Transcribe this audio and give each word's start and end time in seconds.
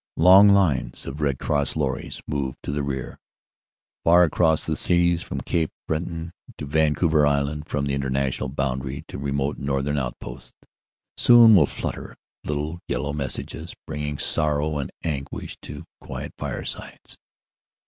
Long 0.17 0.49
lines 0.49 1.05
of 1.05 1.21
Red 1.21 1.37
Cross 1.37 1.75
lorries 1.75 2.23
move 2.25 2.55
to 2.63 2.71
the 2.71 2.81
rear. 2.81 3.19
Far 4.03 4.23
across 4.23 4.65
the 4.65 4.75
seas, 4.75 5.21
from 5.21 5.41
Cape 5.41 5.69
Breton 5.87 6.33
to 6.57 6.65
Vancouver 6.65 7.27
Island, 7.27 7.67
from 7.69 7.85
the 7.85 7.93
International 7.93 8.49
Boundary 8.49 9.05
to 9.09 9.19
remote 9.19 9.59
northern 9.59 9.99
outposts, 9.99 10.53
AFTER 10.55 10.63
THE 10.63 11.27
BATTLE 11.33 11.37
175 11.49 11.49
soon 11.51 11.55
will 11.55 11.91
flutter 12.07 12.17
little 12.43 12.79
yellow 12.87 13.13
messages, 13.13 13.75
bringing 13.85 14.17
sorrow 14.17 14.79
and 14.79 14.89
anguish 15.03 15.57
to 15.61 15.85
quiet 15.99 16.33
firesides. 16.35 17.15